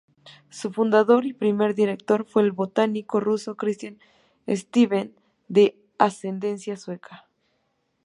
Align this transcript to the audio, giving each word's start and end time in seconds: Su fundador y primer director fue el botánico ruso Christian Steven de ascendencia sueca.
Su 0.49 0.73
fundador 0.73 1.27
y 1.27 1.33
primer 1.33 1.75
director 1.75 2.25
fue 2.25 2.41
el 2.41 2.53
botánico 2.53 3.19
ruso 3.19 3.55
Christian 3.55 3.99
Steven 4.47 5.13
de 5.47 5.77
ascendencia 5.99 6.75
sueca. 6.75 7.27